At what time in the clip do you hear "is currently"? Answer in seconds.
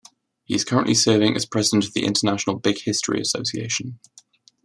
0.55-0.95